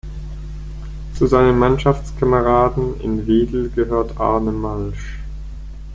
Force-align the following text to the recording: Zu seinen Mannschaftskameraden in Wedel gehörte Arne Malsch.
Zu 1.13 1.27
seinen 1.27 1.59
Mannschaftskameraden 1.59 2.99
in 3.01 3.27
Wedel 3.27 3.69
gehörte 3.69 4.19
Arne 4.19 4.51
Malsch. 4.51 5.19